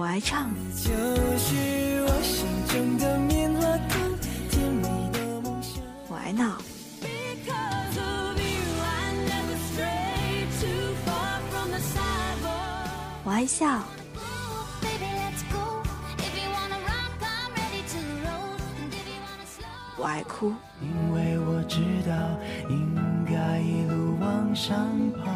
[0.00, 0.50] 我爱唱。
[6.08, 6.56] 我爱闹。
[13.24, 13.82] 我爱笑。
[19.98, 20.54] 我爱哭。
[20.80, 22.16] 因为我知道
[22.70, 22.96] 应
[23.26, 24.74] 该一路往上
[25.22, 25.30] 爬。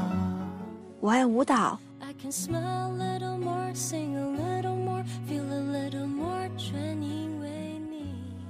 [1.01, 1.79] 我爱舞蹈。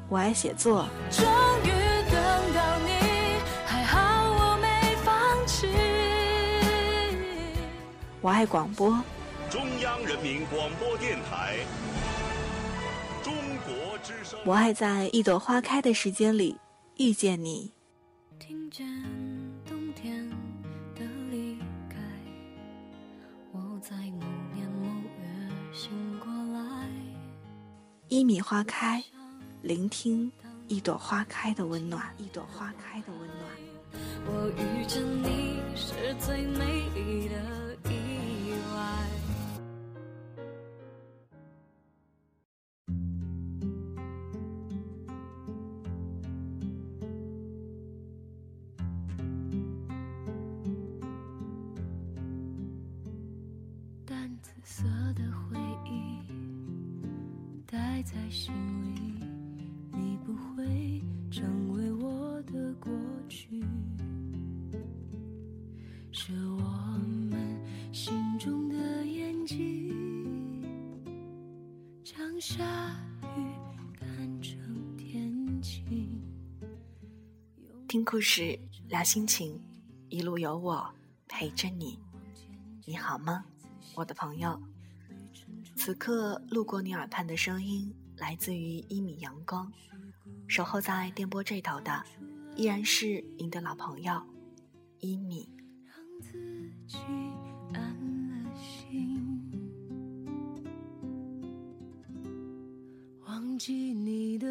[0.09, 0.87] 我爱写作。
[1.11, 1.25] 终
[1.65, 1.69] 于
[2.11, 2.91] 等到你，
[3.67, 5.67] 还好我没放弃。
[8.21, 9.03] 我爱广播。
[9.51, 11.57] 中央人民广播电台。
[13.23, 13.35] 中
[13.67, 14.39] 国之声。
[14.45, 16.59] 我爱在一朵花开的时间里
[16.99, 17.73] 遇见你。
[18.39, 18.87] 听见
[19.66, 20.29] 冬天
[20.95, 21.59] 的离
[21.89, 21.97] 开，
[23.52, 24.87] 我在某年某
[25.21, 25.27] 月
[25.73, 26.89] 醒过来。
[28.09, 29.02] 一米花开。
[29.65, 30.30] 聆听
[30.68, 33.48] 一朵花开的温暖，一朵花开的温暖。
[34.26, 37.34] 我遇见你是最美丽的
[37.90, 39.09] 意外。
[54.04, 54.84] 淡紫色
[55.15, 56.21] 的回忆，
[57.66, 58.52] 带在心
[58.93, 58.93] 里。
[72.47, 72.62] 下
[73.38, 73.54] 雨
[73.98, 76.22] 看成天晴。
[77.88, 79.59] 听故事，聊心情，
[80.10, 80.94] 一路有我
[81.26, 81.98] 陪着你。
[82.84, 83.47] 你好吗，
[83.94, 84.60] 我的朋友？
[85.75, 87.91] 此刻路过你耳畔的声音。
[88.19, 89.72] 来自于一米阳光，
[90.47, 92.04] 守候在电波这头的，
[92.56, 94.22] 依然是您的老朋友
[95.00, 95.49] 一米。
[103.54, 104.48] 忘记你的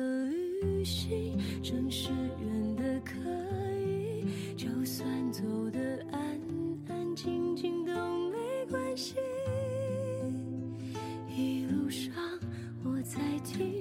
[0.61, 2.07] 旅行，真是
[2.39, 3.19] 远的可
[3.75, 4.23] 以，
[4.55, 6.39] 就算走的安
[6.87, 7.91] 安静静都
[8.29, 8.37] 没
[8.71, 9.15] 关系。
[11.35, 12.13] 一路上。
[12.85, 13.72] 我在听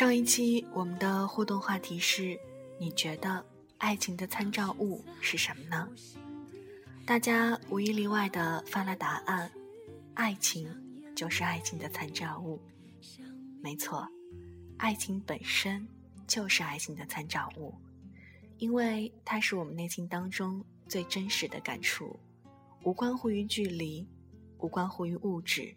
[0.00, 2.40] 上一期我们的互动话题是：
[2.78, 3.44] 你觉得
[3.76, 5.86] 爱情的参照物是什么呢？
[7.04, 9.52] 大家无一例外的发了答案：
[10.14, 10.74] 爱情。
[11.14, 12.58] 就是爱情的参照物，
[13.62, 14.08] 没错，
[14.78, 15.86] 爱情本身
[16.26, 17.74] 就是爱情的参照物，
[18.56, 22.18] 因为它是我们内心当中最真实的感触，
[22.84, 24.08] 无关乎于距离，
[24.60, 25.74] 无关乎于物质，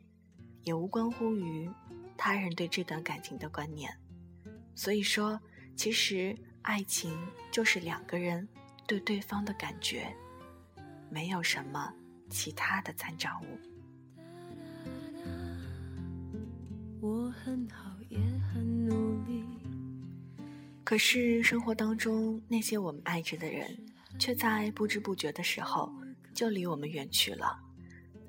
[0.64, 1.70] 也无关乎于
[2.16, 3.94] 他人对这段感情的观念。
[4.76, 5.40] 所以说，
[5.76, 7.18] 其实爱情
[7.52, 8.48] 就是两个人
[8.88, 10.16] 对对方的感觉，
[11.10, 11.94] 没有什么
[12.30, 13.60] 其他的参照物。
[17.00, 18.18] 我很好，也
[18.52, 19.44] 很努力。
[20.84, 23.78] 可是生活当中那些我们爱着的人，
[24.20, 25.94] 却在不知不觉的时候
[26.34, 27.60] 就离我们远去了。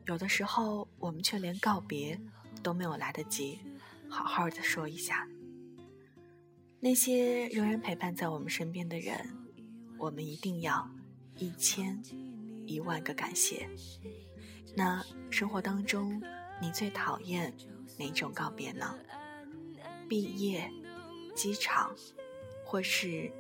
[0.07, 2.21] 有的时候，我们却连告别
[2.63, 3.59] 都没有来得及
[4.09, 5.27] 好好的说一下。
[6.85, 9.17] 那些仍然陪伴在我们身边的人，
[9.97, 10.87] 我们一定要
[11.39, 11.99] 一千
[12.67, 13.67] 一万个感谢。
[14.77, 16.23] 那生活当中，
[16.61, 17.51] 你最讨厌？
[17.99, 18.95] 哪种告别呢？
[20.11, 20.71] 毕业、
[21.35, 21.91] 机场，
[22.67, 23.33] 或是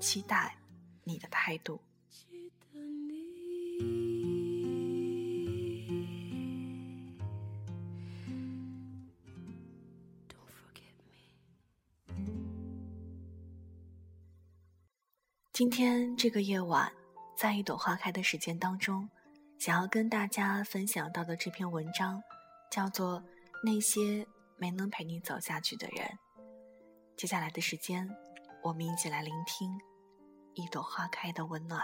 [0.00, 0.56] 期待
[1.04, 1.80] 你的态度。
[15.52, 16.92] 今天这个夜晚，
[17.34, 19.08] 在一朵花开的时间当中，
[19.58, 22.22] 想要跟大家分享到的这篇文章，
[22.70, 23.20] 叫做
[23.64, 24.26] 《那些
[24.58, 26.06] 没能陪你走下去的人》。
[27.16, 28.06] 接下来的时间，
[28.62, 29.80] 我们一起来聆听
[30.52, 31.80] 一朵花开的温暖。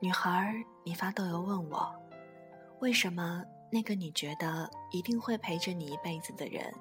[0.00, 1.94] 女孩，你发豆油问我，
[2.80, 6.74] 为什么那个你觉得一定会陪着你一辈子的人，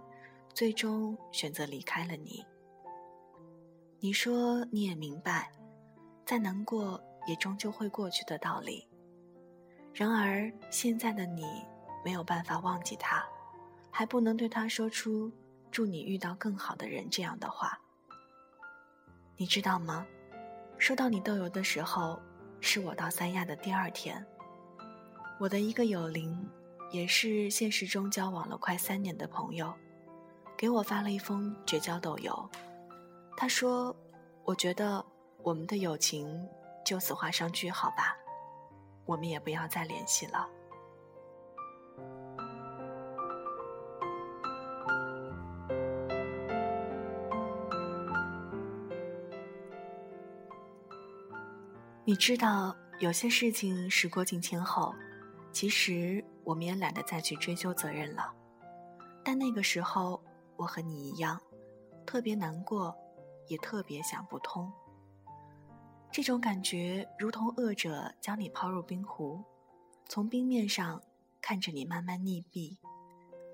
[0.54, 2.46] 最终选择离开了你？
[4.00, 5.52] 你说你也明白，
[6.26, 8.88] 再难过也终究会过去的道理。
[9.94, 11.46] 然而现在的你
[12.04, 13.24] 没有办法忘记他，
[13.90, 15.32] 还不能对他说出
[15.72, 17.80] “祝你遇到更好的人”这样的话。
[19.38, 20.06] 你知道吗？
[20.78, 22.20] 收到你豆油的时候。
[22.64, 24.24] 是我到三亚的第二天，
[25.40, 26.48] 我的一个友邻，
[26.92, 29.74] 也是现实中交往了快三年的朋友，
[30.62, 32.50] 给我发了一封绝交豆邮。
[33.36, 33.96] 他说
[34.46, 35.04] ：“我觉得
[35.42, 36.48] 我们的友情
[36.86, 38.16] 就此画上句号吧，
[39.08, 40.48] 我们也不要再联系了。”
[52.06, 54.94] 你知道，有些事情时过境迁后，
[55.52, 58.32] 其实我们也懒得再去追究责任了。
[59.24, 60.22] 但那个时候，
[60.62, 61.42] 我和你一样，
[62.06, 62.96] 特别难过，
[63.48, 64.72] 也特别想不通。
[66.12, 69.44] 这种感觉如同恶者将你抛入冰湖，
[70.08, 71.02] 从冰面上
[71.42, 72.78] 看着你慢慢溺毙，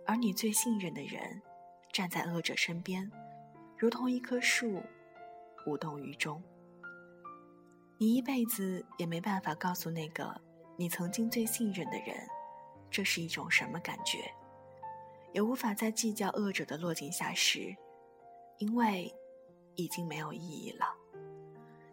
[0.05, 1.41] 而你最信任的人
[1.93, 3.09] 站在恶者身边，
[3.77, 4.83] 如同一棵树，
[5.65, 6.43] 无动于衷。
[7.97, 10.41] 你一辈子也没办法告诉那个
[10.75, 12.27] 你曾经最信任的人，
[12.91, 14.29] 这是一种什么感觉，
[15.37, 17.75] 也无法再计较恶者的落井下石，
[18.57, 19.13] 因为
[19.75, 20.87] 已经没有意义了。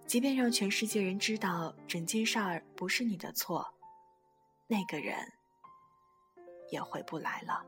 [0.06, 3.70] 即便让全世界人知道整件事儿不是你的错，
[4.66, 5.14] 那个人
[6.70, 7.62] 也回不来了。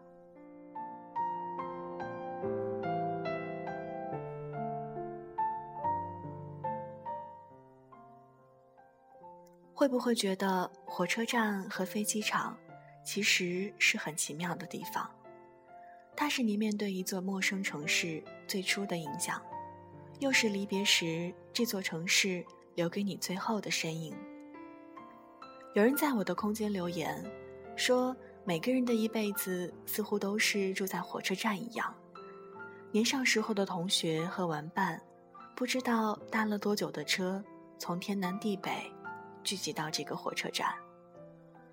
[9.75, 12.57] 会不会觉得火车站和飞机场
[13.05, 15.07] 其实是很奇妙的地方？
[16.17, 19.41] 它是你面对一座陌生城市最初的影响，
[20.19, 24.17] 又是离别时这座城市留给你最后的身影。
[25.75, 27.23] 有人在我的空间留言，
[27.77, 31.95] 说每个人的一辈子似乎都是住在火车站一样。
[32.91, 34.99] 年少时候的同学和玩伴，
[35.55, 37.45] 不知道搭了多久的车，
[37.79, 38.91] 从天南地北。
[39.45, 40.75] 聚集到这个火车站，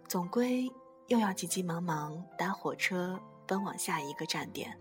[0.07, 0.71] 总归
[1.07, 4.77] 又要急急忙忙搭火车奔往下一个站点，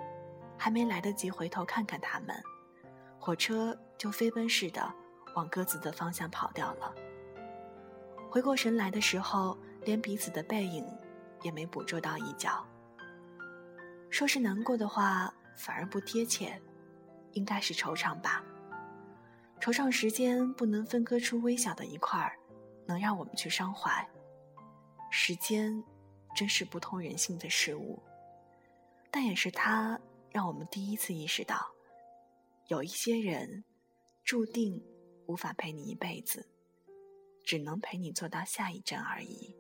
[0.59, 2.37] 还没来得及回头看看他们，
[3.19, 4.93] 火车就飞奔似的
[5.35, 6.95] 往各自的方向跑掉了。
[8.31, 10.87] 回过神来的时候，连彼此的背影
[11.43, 12.67] 也没捕捉到一角。
[14.11, 16.61] 说是难过的话，反而不贴切，
[17.33, 18.43] 应该是惆怅吧。
[19.61, 22.37] 惆怅时间不能分割出微小的一块儿。
[22.85, 24.05] 能让我们去伤怀，
[25.09, 25.83] 时间
[26.35, 28.03] 真是不通人性的事物，
[29.13, 30.01] 但也是他
[30.31, 31.71] 让我们第一次意识到，
[32.69, 33.63] 有一些人
[34.25, 34.83] 注定
[35.27, 36.49] 无法陪你一辈子，
[37.45, 39.55] 只能陪你坐到下一站而已。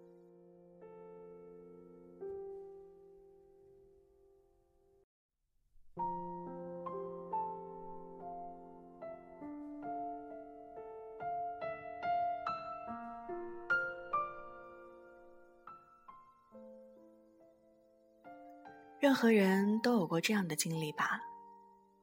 [19.03, 21.21] 任何人都有过这样的经历吧？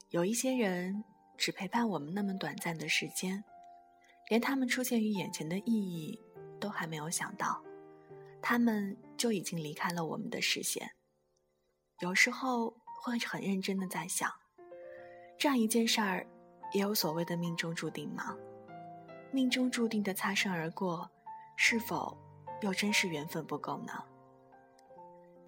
[0.09, 1.01] 有一些人
[1.37, 3.41] 只陪伴我们那么短暂的时间，
[4.27, 6.21] 连他们出现于眼前的意义
[6.59, 7.63] 都还没有想到，
[8.41, 10.91] 他们就已经离开了我们的视线。
[12.01, 14.29] 有时候会很认真的在想，
[15.37, 16.27] 这样一件事儿，
[16.73, 18.35] 也有所谓的命中注定吗？
[19.31, 21.09] 命中注定的擦身而过，
[21.55, 22.17] 是否
[22.59, 23.93] 又真是缘分不够呢？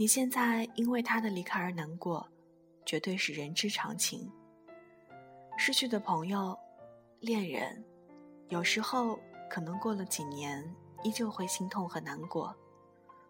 [0.01, 2.27] 你现在因为他的离开而难过，
[2.87, 4.27] 绝对是人之常情。
[5.59, 6.57] 失去的朋友、
[7.19, 7.85] 恋人，
[8.49, 12.51] 有时候可能过了几年，依旧会心痛和难过。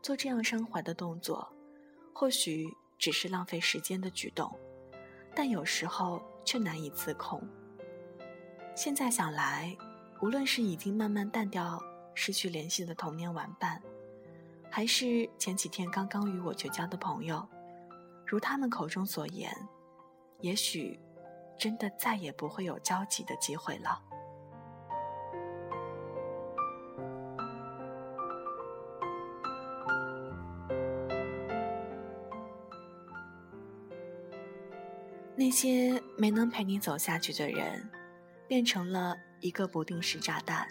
[0.01, 1.45] 做这样伤怀的动作，
[2.13, 2.65] 或许
[2.97, 4.49] 只是浪费时间的举动，
[5.35, 7.45] 但有时候却难以自控。
[8.77, 9.75] 现在想来，
[10.21, 11.77] 无论是已经慢慢淡掉、
[12.15, 13.83] 失去联系的童年玩伴，
[14.73, 17.45] 还是前几天刚刚与我绝交的朋友，
[18.25, 19.53] 如他们口中所言，
[20.39, 20.97] 也许
[21.59, 24.01] 真的再也不会有交集的机会了。
[35.35, 37.89] 那些没能陪你走下去的人，
[38.47, 40.65] 变成了一个不定时炸弹。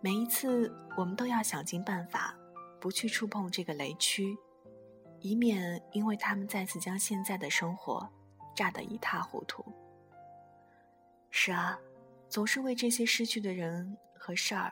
[0.00, 2.36] 每一次，我们都要想尽办法，
[2.84, 4.36] 不去触碰这个雷区，
[5.20, 8.06] 以免因为他们再次将现在的生活
[8.54, 9.64] 炸得一塌糊涂。
[11.30, 11.78] 是啊，
[12.28, 14.70] 总是为这些失去的人和事儿，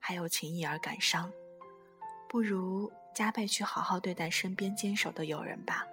[0.00, 1.32] 还有情谊而感伤，
[2.28, 5.86] 不如加倍去好好对待身边坚守的友人吧。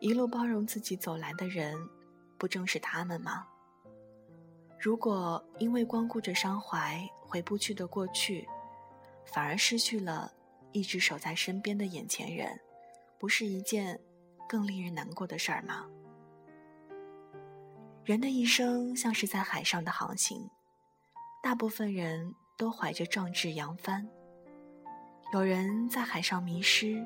[0.00, 1.78] 一路包容自己走来的人，
[2.36, 3.46] 不正是他们吗？
[4.80, 8.48] 如果因为光顾着伤怀回不去的过去，
[9.26, 10.32] 反而失去了
[10.76, 12.60] 一直守在身边的眼前人，
[13.18, 13.98] 不是一件
[14.46, 15.86] 更令人难过的事儿吗？
[18.04, 20.50] 人的一生像是在海上的航行，
[21.42, 24.06] 大部分人都怀着壮志扬帆，
[25.32, 27.02] 有人在海上迷失，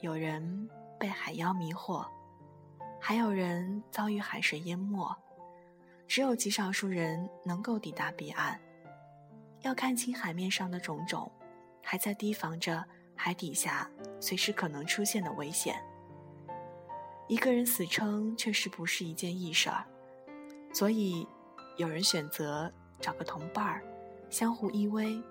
[0.00, 0.68] 有人。
[0.98, 2.06] 被海妖迷惑，
[3.00, 5.12] 还有人遭遇海水淹没，
[6.06, 8.60] 只有极少数人能够抵达彼岸。
[9.62, 11.28] 要看清海面上的种种，
[11.82, 12.84] 还在提防着
[13.14, 15.76] 海底下随时可能出现的危险。
[17.28, 19.84] 一个人死撑确实不是一件易事儿，
[20.72, 21.26] 所以
[21.76, 23.82] 有人选择找个同伴儿，
[24.30, 25.22] 相互依偎，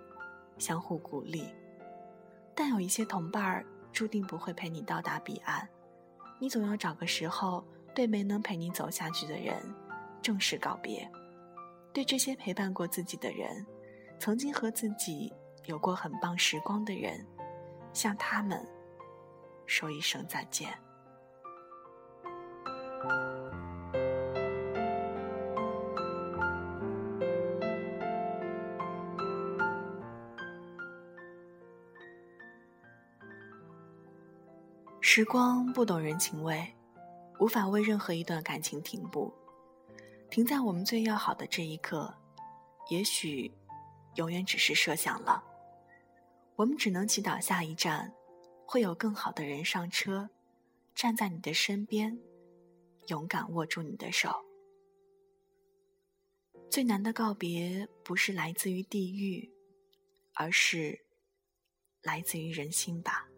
[0.58, 1.48] 相互鼓励。
[2.56, 3.66] 但有一些同伴儿。
[3.94, 5.68] 注定不会陪你到达彼岸，
[6.40, 7.62] 你总要找个时候
[7.94, 9.62] 对没能陪你走下去的人
[10.22, 11.06] 正式告别，
[11.92, 13.66] 对这些陪伴过自己的人，
[14.18, 15.34] 曾经和自己
[15.66, 17.26] 有过很棒时光的人，
[17.94, 18.66] 向他们
[19.66, 20.78] 说一声再见。
[35.00, 36.74] 时光不懂人情味，
[37.40, 39.34] 无法为任何一段感情停步。
[40.30, 42.14] 停在我们最要好的这一刻，
[42.90, 43.54] 也许
[44.16, 45.44] 永远只是设想了。
[46.56, 48.14] 我们只能祈祷下一站
[48.66, 50.30] 会有更好的人上车，
[50.94, 52.20] 站在你的身边，
[53.08, 54.46] 勇敢握住你的手。
[56.70, 59.52] 最难的告别，不是来自于地狱，
[60.34, 61.06] 而是
[62.02, 63.31] 来自于人心吧。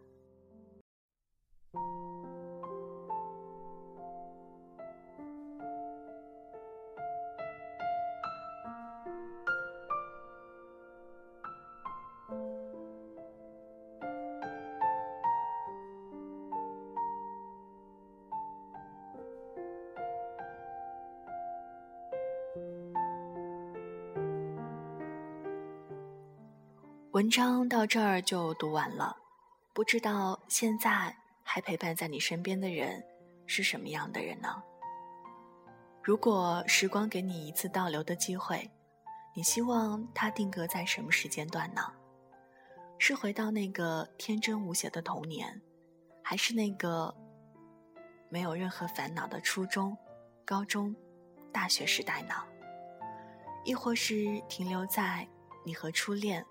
[27.14, 29.16] 文章到这儿就读完了，
[29.72, 33.00] 不知道现在还陪伴在你身边的人
[33.46, 34.60] 是什么样的人呢？
[36.02, 38.68] 如果时光给你一次倒流的机会，
[39.32, 41.82] 你希望它定格在什么时间段呢？
[42.98, 45.62] 是回到那个天真无邪的童年，
[46.20, 47.14] 还是那个
[48.28, 49.96] 没有任何烦恼的初中、
[50.44, 50.92] 高中、
[51.52, 52.34] 大学时代呢？
[53.64, 55.24] 亦或是停留在
[55.64, 56.44] 你和初恋？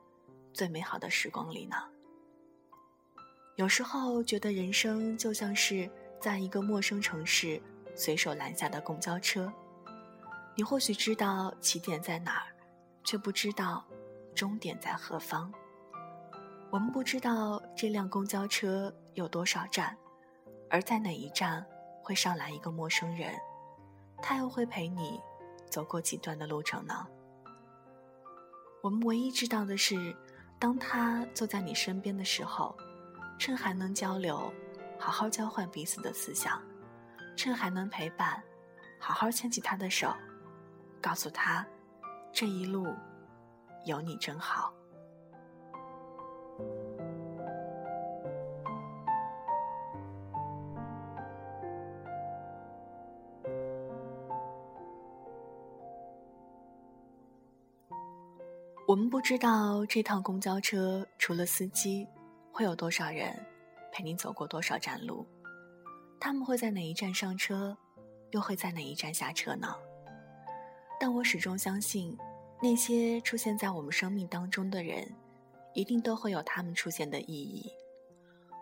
[0.54, 1.76] 最美好的时光里呢。
[3.56, 7.62] 有时候觉得人生就像是在一个陌生城市
[7.96, 9.52] 随手拦下的公交车，
[10.56, 12.48] 你或许知道起点在哪儿，
[13.04, 13.86] 却不知道
[14.34, 15.54] 终点在何方。
[16.72, 19.96] 我们不知道这辆公交车有多少站，
[20.70, 21.64] 而在哪一站
[22.02, 23.36] 会上来一个陌生人，
[24.20, 25.20] 他又会陪你
[25.70, 27.06] 走过几段的路程呢？
[28.82, 30.16] 我们唯一知道的是。
[30.64, 32.74] 当他坐在你身边的时候，
[33.38, 34.50] 趁还能交流，
[34.98, 36.58] 好好交换彼此的思想；
[37.36, 38.42] 趁还能陪伴，
[38.98, 40.16] 好好牵起他的手，
[41.02, 41.68] 告诉他，
[42.32, 42.96] 这一路
[43.86, 44.74] 有你真好。
[58.86, 62.06] 我们不知道这趟公交车除了司机，
[62.52, 63.34] 会有多少人
[63.94, 65.26] 陪你走过多少站路，
[66.20, 67.76] 他们会在哪一站上车，
[68.32, 69.74] 又会在哪一站下车呢？
[71.00, 72.18] 但我始终相信，
[72.62, 75.10] 那些出现在我们生命当中的人，
[75.74, 77.72] 一定都会有他们出现的意义。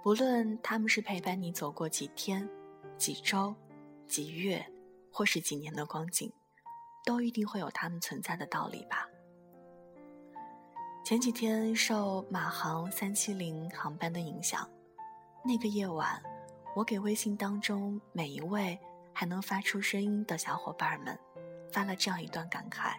[0.04, 2.48] 不论他们是陪伴你走过几天、
[2.96, 3.56] 几周、
[4.08, 4.63] 几月，
[5.12, 6.32] 或是几年的光景，
[7.04, 9.08] 都一定会有他们存在的道理吧。
[11.12, 14.65] 前几天受马航三七零航班的影响，
[15.44, 16.24] 那个夜晚，
[16.74, 18.80] 我给微信当中每一位
[19.12, 21.20] 还能发出声音的小伙伴们
[21.70, 22.94] 发了这样一段感慨。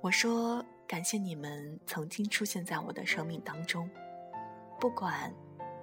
[0.00, 3.90] 我说：“感谢你们曾经出现在我的生命当中，
[4.78, 5.34] 不管。”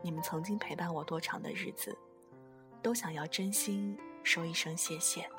[0.02, 1.94] 你们曾经陪伴我多长的日子，
[2.82, 5.30] 都想要真心说一声谢谢。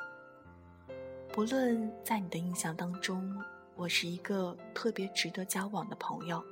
[1.33, 3.35] 不论在你的印象当中，
[3.77, 6.43] 我是一个特别值得交往的朋友，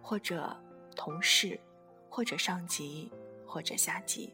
[0.00, 0.56] 或者
[0.94, 1.58] 同事，
[2.08, 3.10] 或者上级，
[3.44, 4.32] 或者下级，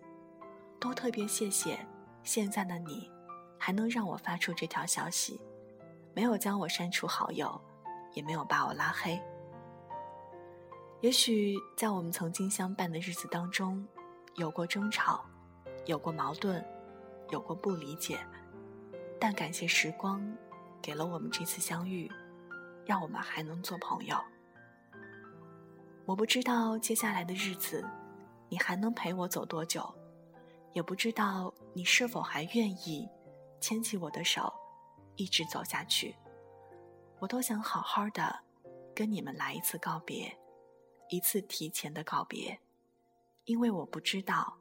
[0.79, 1.79] 都特别谢谢
[2.23, 3.11] 现在的你，
[3.57, 5.41] 还能让我发出这条消息，
[6.13, 7.59] 没有将我删除好友，
[8.13, 9.19] 也没有把我拉黑。
[11.01, 13.89] 也许在我们曾经相伴的日子当中，
[14.35, 15.25] 有过争吵，
[15.87, 16.63] 有过矛盾，
[17.31, 18.21] 有过不理解，
[19.19, 20.23] 但感谢时光
[20.89, 22.11] 给了我们这次相遇，
[22.87, 24.17] 让我们还能做朋友。
[26.07, 27.85] 我不知道接下来的日子，
[28.49, 29.87] 你还能陪我走多久，
[30.73, 33.07] 也不知道你是否还愿意
[33.61, 34.51] 牵起我的手，
[35.17, 36.17] 一直走下去。
[37.19, 38.43] 我都想好好的
[38.95, 40.35] 跟你们来一次告别。
[41.11, 42.59] 一次提前的告别，
[43.45, 44.57] 因为我不知道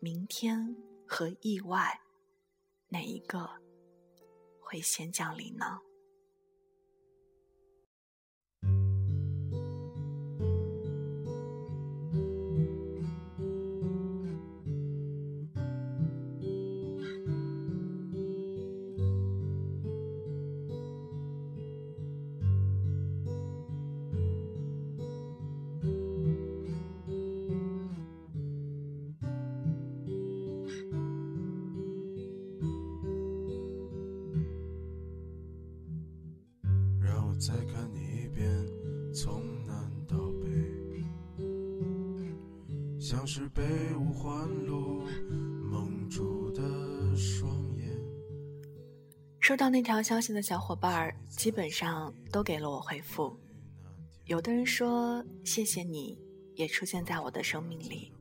[0.00, 0.76] 明天
[1.08, 1.98] 和意外
[2.88, 3.48] 哪一个
[4.66, 5.80] 会先降临呢？
[37.38, 38.50] 再看你一遍，
[39.14, 40.48] 从南到北，
[42.98, 43.62] 像是被
[43.94, 45.02] 五环路
[45.70, 46.62] 蒙住的
[47.14, 47.94] 双眼。
[49.38, 53.36] 收到那条消息的小伙伴，基本上都给了我回复。
[54.24, 56.18] 有的人说谢谢你，
[56.54, 58.12] 也出现在我的生命里。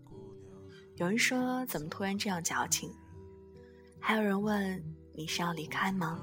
[0.97, 2.91] 有人说怎么突然这样矫情？
[3.99, 6.21] 还有人问你是要离开吗？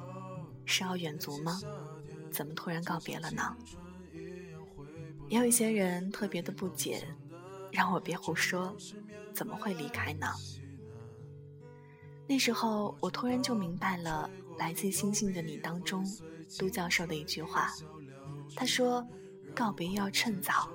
[0.67, 1.59] 是要远足吗？
[2.33, 3.57] 怎么突然告别了呢？
[5.29, 7.07] 也有一些人特别的不解，
[7.71, 8.75] 让我别胡说，
[9.33, 10.27] 怎么会离开呢？
[12.27, 16.05] 那时候我突然就明白了来自《星星的你》当中
[16.59, 17.71] 都教授的一句话，
[18.57, 19.07] 他说
[19.55, 20.71] ：“告别要趁早，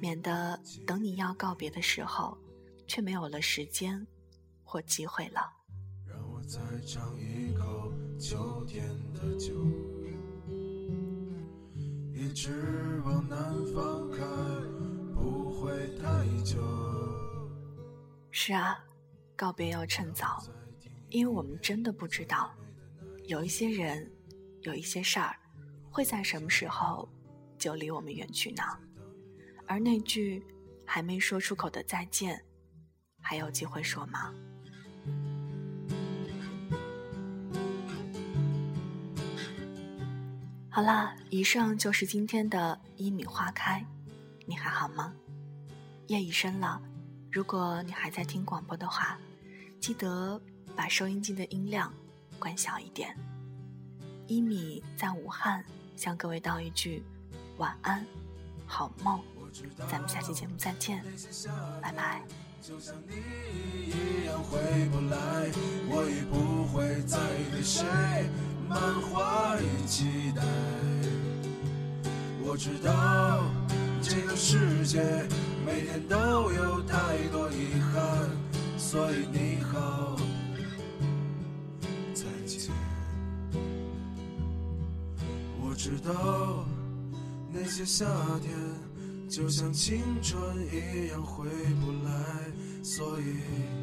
[0.00, 2.36] 免得等你要告别的时候，
[2.86, 4.06] 却没有了时间
[4.64, 5.52] 或机会了。”
[6.06, 9.54] 让我再尝一口秋天的酒。
[12.20, 13.38] 一直往南
[13.72, 14.18] 方开，
[15.14, 16.04] 不会太
[16.44, 16.60] 久。
[18.30, 18.78] 是啊，
[19.34, 20.44] 告别要趁早，
[21.08, 22.54] 因为我们真的不知道，
[23.24, 24.12] 有一些人，
[24.60, 25.34] 有一些事儿，
[25.90, 27.08] 会在什么时候
[27.56, 28.62] 就离我们远去呢？
[29.66, 30.44] 而那句
[30.84, 32.44] 还没说出口的再见，
[33.22, 34.30] 还有机会说吗？
[40.80, 43.84] 好啦，以上就是今天的一米花开，
[44.46, 45.12] 你还好吗？
[46.06, 46.80] 夜已深了，
[47.30, 49.18] 如果你还在听广播的话，
[49.78, 50.40] 记得
[50.74, 51.92] 把收音机的音量
[52.38, 53.14] 关小一点。
[54.26, 55.62] 一米在武汉
[55.96, 57.02] 向各位道一句
[57.58, 58.02] 晚安，
[58.64, 59.20] 好梦，
[59.86, 61.04] 咱们下期节目再见，
[61.82, 62.22] 拜拜。
[68.70, 70.42] 满怀期待，
[72.40, 73.42] 我知道
[74.00, 75.02] 这个世界
[75.66, 78.30] 每天都有太多遗憾，
[78.78, 80.16] 所以你好，
[82.14, 82.70] 再见。
[85.60, 86.64] 我知道
[87.52, 88.06] 那些夏
[88.40, 88.52] 天
[89.28, 90.40] 就像青春
[90.72, 91.48] 一样回
[91.80, 93.79] 不来，所以。